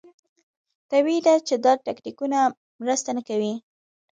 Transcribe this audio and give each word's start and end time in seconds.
طبیعي 0.91 1.19
ده 1.27 1.35
چې 1.47 1.55
دا 1.65 1.73
تکتیکونه 1.87 2.39
مرسته 2.81 3.09
نه 3.17 3.21
کوي. 3.29 3.53